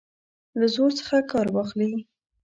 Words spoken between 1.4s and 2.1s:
واخلي.